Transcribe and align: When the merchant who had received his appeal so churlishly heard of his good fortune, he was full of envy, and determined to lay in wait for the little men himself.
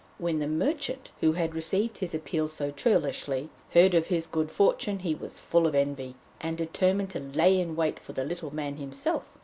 When 0.17 0.39
the 0.39 0.47
merchant 0.47 1.11
who 1.19 1.33
had 1.33 1.53
received 1.53 1.99
his 1.99 2.15
appeal 2.15 2.47
so 2.47 2.71
churlishly 2.71 3.51
heard 3.75 3.93
of 3.93 4.07
his 4.07 4.25
good 4.25 4.49
fortune, 4.49 4.97
he 4.97 5.13
was 5.13 5.39
full 5.39 5.67
of 5.67 5.75
envy, 5.75 6.15
and 6.39 6.57
determined 6.57 7.11
to 7.11 7.19
lay 7.19 7.59
in 7.59 7.75
wait 7.75 7.99
for 7.99 8.13
the 8.13 8.25
little 8.25 8.49
men 8.51 8.77
himself. 8.77 9.29